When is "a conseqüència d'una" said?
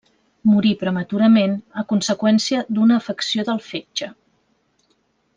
1.81-2.97